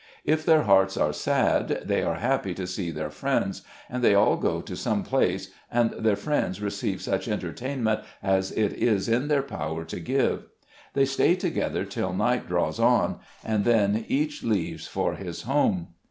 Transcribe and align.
If 0.25 0.43
their 0.43 0.63
hearts 0.63 0.97
are 0.97 1.13
sad, 1.13 1.83
they 1.85 2.01
are 2.01 2.15
happy 2.15 2.55
to 2.55 2.65
see 2.65 2.89
their 2.89 3.11
friends, 3.11 3.61
and 3.87 4.03
they 4.03 4.15
all 4.15 4.35
go 4.35 4.59
to 4.59 4.75
some 4.75 5.03
place, 5.03 5.51
and 5.71 5.91
their 5.91 6.15
friends 6.15 6.59
receive 6.59 7.03
such 7.03 7.27
entertainment 7.27 7.99
as 8.23 8.49
it 8.51 8.73
is 8.73 9.07
in 9.07 9.27
their 9.27 9.43
power 9.43 9.83
to 9.85 9.99
give. 9.99 10.45
They 10.95 11.05
stay 11.05 11.35
together 11.35 11.85
till 11.85 12.13
night 12.13 12.47
draws 12.47 12.79
on, 12.79 13.19
and 13.45 13.63
then 13.63 14.03
each 14.07 14.41
leaves 14.43 14.87
for 14.87 15.13
his 15.13 15.43
home. 15.43 15.89